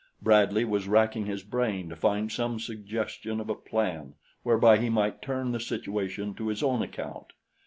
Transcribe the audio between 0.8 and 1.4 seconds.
racking